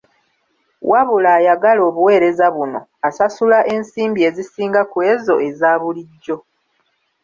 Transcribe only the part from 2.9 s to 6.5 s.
asasula ensimbi ezisinga kw’ezo eza bulijjo..